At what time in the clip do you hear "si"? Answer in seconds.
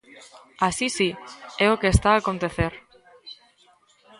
0.97-1.09